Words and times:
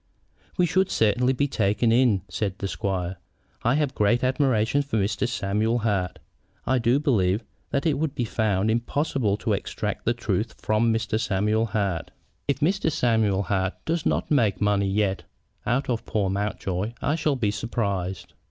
"We 0.57 0.65
should 0.65 0.89
certainly 0.89 1.31
be 1.33 1.47
taken 1.47 1.91
in," 1.91 2.23
said 2.27 2.57
the 2.57 2.67
squire. 2.67 3.17
"I 3.61 3.75
have 3.75 3.93
great 3.93 4.23
admiration 4.23 4.81
for 4.81 4.97
Mr. 4.97 5.27
Samuel 5.29 5.77
Hart. 5.77 6.17
I 6.65 6.79
do 6.79 6.99
believe 6.99 7.43
that 7.69 7.85
it 7.85 7.99
would 7.99 8.15
be 8.15 8.25
found 8.25 8.71
impossible 8.71 9.37
to 9.37 9.53
extract 9.53 10.05
the 10.05 10.15
truth 10.15 10.55
from 10.59 10.91
Mr. 10.91 11.19
Samuel 11.19 11.67
Hart. 11.67 12.09
If 12.47 12.61
Mr. 12.61 12.91
Samuel 12.91 13.43
Hart 13.43 13.75
does 13.85 14.03
not 14.03 14.31
make 14.31 14.59
money 14.59 14.89
yet 14.89 15.21
out 15.67 15.87
of 15.87 16.03
poor 16.07 16.31
Mountjoy 16.31 16.93
I 16.99 17.13
shall 17.13 17.35
be 17.35 17.51
surprised." 17.51 18.33